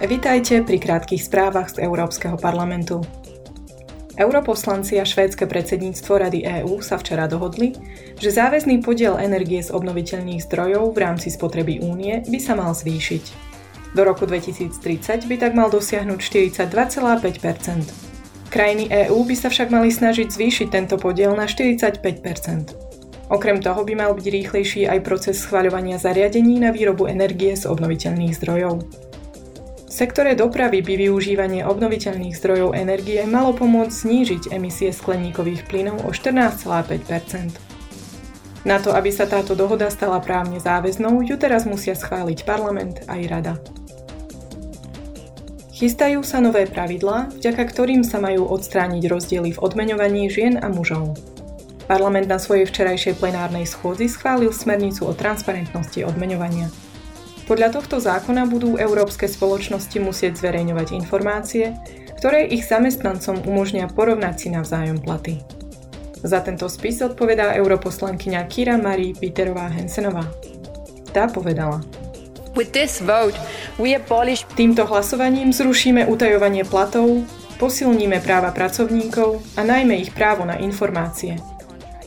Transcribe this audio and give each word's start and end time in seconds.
Vitajte 0.00 0.64
pri 0.64 0.80
krátkých 0.80 1.20
správach 1.20 1.76
z 1.76 1.84
Európskeho 1.84 2.40
parlamentu. 2.40 3.04
Europoslanci 4.16 4.96
a 4.96 5.04
švédske 5.04 5.44
predsedníctvo 5.44 6.12
Rady 6.16 6.40
EÚ 6.64 6.80
sa 6.80 6.96
včera 6.96 7.28
dohodli, 7.28 7.76
že 8.16 8.32
záväzný 8.32 8.80
podiel 8.80 9.20
energie 9.20 9.60
z 9.60 9.68
obnoviteľných 9.68 10.40
zdrojov 10.48 10.96
v 10.96 10.98
rámci 11.04 11.28
spotreby 11.28 11.84
únie 11.84 12.24
by 12.24 12.40
sa 12.40 12.56
mal 12.56 12.72
zvýšiť. 12.72 13.24
Do 13.92 14.08
roku 14.08 14.24
2030 14.24 15.28
by 15.28 15.36
tak 15.36 15.52
mal 15.52 15.68
dosiahnuť 15.68 16.16
42,5 16.16 18.48
Krajiny 18.48 18.88
EÚ 18.88 19.20
by 19.28 19.36
sa 19.36 19.52
však 19.52 19.68
mali 19.68 19.92
snažiť 19.92 20.32
zvýšiť 20.32 20.68
tento 20.72 20.96
podiel 20.96 21.36
na 21.36 21.44
45% 21.44 22.00
Okrem 23.30 23.60
toho 23.60 23.84
by 23.84 23.94
mal 23.94 24.16
byť 24.16 24.26
rýchlejší 24.26 24.88
aj 24.88 25.04
proces 25.04 25.44
schvaľovania 25.44 26.00
zariadení 26.00 26.58
na 26.58 26.72
výrobu 26.72 27.06
energie 27.06 27.54
z 27.54 27.68
obnoviteľných 27.68 28.34
zdrojov. 28.34 29.09
V 29.90 30.06
sektore 30.06 30.38
dopravy 30.38 30.86
by 30.86 31.10
využívanie 31.10 31.66
obnoviteľných 31.66 32.38
zdrojov 32.38 32.78
energie 32.78 33.18
malo 33.26 33.50
pomôcť 33.50 33.90
znížiť 33.90 34.42
emisie 34.54 34.94
skleníkových 34.94 35.66
plynov 35.66 36.06
o 36.06 36.14
14,5% 36.14 37.58
Na 38.62 38.78
to, 38.78 38.94
aby 38.94 39.10
sa 39.10 39.26
táto 39.26 39.58
dohoda 39.58 39.90
stala 39.90 40.22
právne 40.22 40.62
záväznou, 40.62 41.26
ju 41.26 41.34
teraz 41.34 41.66
musia 41.66 41.98
schváliť 41.98 42.46
parlament 42.46 43.02
aj 43.10 43.20
rada. 43.26 43.58
Chystajú 45.74 46.22
sa 46.22 46.38
nové 46.38 46.70
pravidlá, 46.70 47.34
vďaka 47.42 47.62
ktorým 47.74 48.06
sa 48.06 48.22
majú 48.22 48.46
odstrániť 48.46 49.10
rozdiely 49.10 49.58
v 49.58 49.58
odmeňovaní 49.58 50.30
žien 50.30 50.54
a 50.62 50.70
mužov. 50.70 51.18
Parlament 51.90 52.30
na 52.30 52.38
svojej 52.38 52.70
včerajšej 52.70 53.18
plenárnej 53.18 53.66
schôdzi 53.66 54.06
schválil 54.06 54.54
smernicu 54.54 55.10
o 55.10 55.18
transparentnosti 55.18 56.06
odmeňovania. 56.06 56.70
Podľa 57.50 57.74
tohto 57.74 57.98
zákona 57.98 58.46
budú 58.46 58.78
európske 58.78 59.26
spoločnosti 59.26 59.98
musieť 59.98 60.38
zverejňovať 60.38 60.94
informácie, 60.94 61.74
ktoré 62.14 62.46
ich 62.46 62.62
zamestnancom 62.62 63.42
umožnia 63.42 63.90
porovnať 63.90 64.34
si 64.38 64.48
navzájom 64.54 65.02
platy. 65.02 65.42
Za 66.22 66.46
tento 66.46 66.70
spis 66.70 67.02
odpovedá 67.02 67.58
europoslankyňa 67.58 68.46
Kira 68.46 68.78
Marie 68.78 69.18
Peterová 69.18 69.66
Hensenová. 69.66 70.30
Tá 71.10 71.26
povedala. 71.26 71.82
Týmto 74.54 74.82
hlasovaním 74.86 75.50
zrušíme 75.50 76.06
utajovanie 76.06 76.62
platov, 76.62 77.26
posilníme 77.58 78.22
práva 78.22 78.54
pracovníkov 78.54 79.42
a 79.58 79.66
najmä 79.66 79.98
ich 79.98 80.14
právo 80.14 80.46
na 80.46 80.54
informácie– 80.62 81.34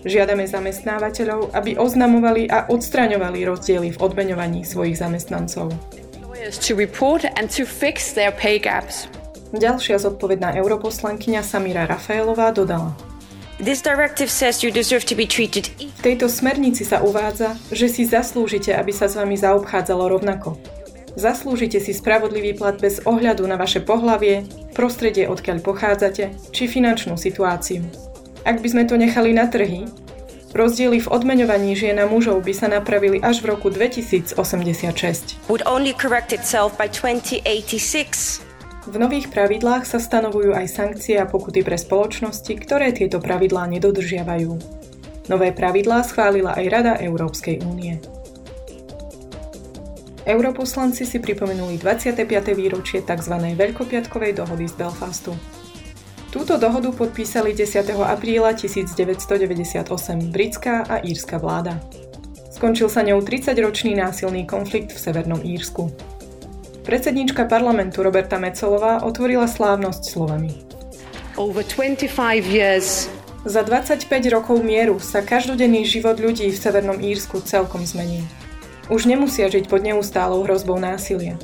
Žiadame 0.00 0.48
zamestnávateľov, 0.48 1.52
aby 1.52 1.76
oznamovali 1.76 2.48
a 2.48 2.64
odstraňovali 2.72 3.44
rozdiely 3.44 3.92
v 3.92 4.00
odmeňovaní 4.00 4.64
svojich 4.64 4.96
zamestnancov. 4.96 5.68
Ďalšia 9.50 9.96
zodpovedná 10.00 10.56
europoslankyňa 10.56 11.42
Samira 11.44 11.84
Rafaelová 11.84 12.48
dodala. 12.54 12.96
V 13.60 13.68
tejto 16.00 16.26
smernici 16.32 16.80
sa 16.80 17.04
uvádza, 17.04 17.60
že 17.68 17.92
si 17.92 18.08
zaslúžite, 18.08 18.72
aby 18.72 18.88
sa 18.96 19.04
s 19.04 19.20
vami 19.20 19.36
zaobchádzalo 19.36 20.16
rovnako. 20.16 20.56
Zaslúžite 21.12 21.76
si 21.76 21.92
spravodlivý 21.92 22.56
plat 22.56 22.80
bez 22.80 23.04
ohľadu 23.04 23.44
na 23.44 23.60
vaše 23.60 23.84
pohlavie, 23.84 24.48
prostredie, 24.72 25.28
odkiaľ 25.28 25.60
pochádzate, 25.60 26.32
či 26.56 26.64
finančnú 26.72 27.20
situáciu. 27.20 28.09
Ak 28.40 28.64
by 28.64 28.68
sme 28.72 28.88
to 28.88 28.96
nechali 28.96 29.36
na 29.36 29.52
trhy, 29.52 29.84
rozdiely 30.56 31.04
v 31.04 31.08
odmeňovaní 31.12 31.76
žien 31.76 32.00
a 32.00 32.08
mužov 32.08 32.40
by 32.40 32.52
sa 32.56 32.72
napravili 32.72 33.20
až 33.20 33.44
v 33.44 33.52
roku 33.52 33.68
2086. 33.68 34.40
Would 35.52 35.62
only 35.68 35.92
correct 35.92 36.32
itself 36.32 36.72
by 36.80 36.88
2086. 36.88 38.40
V 38.88 38.96
nových 38.96 39.28
pravidlách 39.28 39.84
sa 39.84 40.00
stanovujú 40.00 40.56
aj 40.56 40.66
sankcie 40.72 41.20
a 41.20 41.28
pokuty 41.28 41.60
pre 41.60 41.76
spoločnosti, 41.76 42.48
ktoré 42.64 42.96
tieto 42.96 43.20
pravidlá 43.20 43.68
nedodržiavajú. 43.76 44.56
Nové 45.28 45.52
pravidlá 45.52 46.00
schválila 46.08 46.56
aj 46.56 46.64
Rada 46.72 46.94
Európskej 46.96 47.60
únie. 47.68 48.00
Europoslanci 50.24 51.04
si 51.04 51.20
pripomenuli 51.20 51.76
25. 51.76 52.24
výročie 52.56 53.04
tzv. 53.04 53.34
Veľkopiatkovej 53.52 54.32
dohody 54.40 54.64
z 54.64 54.74
Belfastu. 54.80 55.36
Túto 56.30 56.62
dohodu 56.62 56.94
podpísali 56.94 57.50
10. 57.50 57.90
apríla 58.06 58.54
1998 58.54 59.82
britská 60.30 60.86
a 60.86 61.02
írska 61.02 61.42
vláda. 61.42 61.82
Skončil 62.54 62.86
sa 62.86 63.02
ňou 63.02 63.18
30-ročný 63.18 63.98
násilný 63.98 64.46
konflikt 64.46 64.94
v 64.94 64.98
Severnom 65.02 65.42
Írsku. 65.42 65.90
Predsednička 66.86 67.50
parlamentu 67.50 68.06
Roberta 68.06 68.38
Mecolová 68.38 69.02
otvorila 69.02 69.50
slávnosť 69.50 70.02
slovami. 70.06 70.54
Over 71.34 71.66
25 71.66 72.06
years 72.46 73.10
za 73.42 73.66
25 73.66 74.06
rokov 74.30 74.62
mieru 74.62 75.02
sa 75.02 75.26
každodenný 75.26 75.82
život 75.82 76.14
ľudí 76.22 76.46
v 76.46 76.62
Severnom 76.62 77.02
Írsku 77.02 77.42
celkom 77.42 77.82
zmenil. 77.82 78.22
Už 78.86 79.10
nemusia 79.10 79.50
žiť 79.50 79.66
pod 79.66 79.82
neustálou 79.82 80.46
hrozbou 80.46 80.78
násilia. 80.78 81.34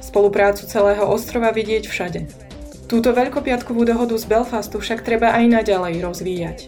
Spoluprácu 0.00 0.64
celého 0.64 1.04
ostrova 1.04 1.52
vidieť 1.52 1.84
všade. 1.84 2.49
Túto 2.90 3.14
veľkopiatkovú 3.14 3.86
dohodu 3.86 4.18
z 4.18 4.26
Belfastu 4.26 4.82
však 4.82 5.06
treba 5.06 5.30
aj 5.30 5.62
naďalej 5.62 6.02
rozvíjať. 6.02 6.58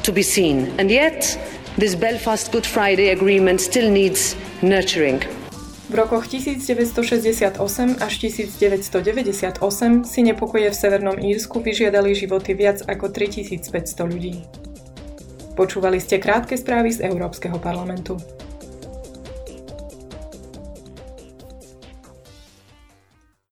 To 0.00 0.16
be 0.16 0.24
seen. 0.24 0.72
And 0.80 0.88
yet, 0.88 1.36
this 1.76 1.92
Belfast 1.92 2.48
Good 2.48 2.64
Friday 2.64 3.12
agreement 3.12 3.60
still 3.60 3.92
needs 3.92 4.32
nurturing. 4.64 5.20
V 5.92 5.94
rokoch 5.98 6.24
1968 6.24 7.60
až 8.00 8.12
1998 8.16 9.60
si 10.08 10.20
nepokoje 10.24 10.72
v 10.72 10.76
Severnom 10.80 11.20
Írsku 11.20 11.60
vyžiadali 11.60 12.16
životy 12.16 12.56
viac 12.56 12.80
ako 12.88 13.12
3500 13.12 14.08
ľudí. 14.08 14.40
Počúvali 15.52 16.00
ste 16.00 16.16
krátke 16.16 16.56
správy 16.56 16.96
z 16.96 17.04
Európskeho 17.04 17.60
parlamentu. 17.60 18.16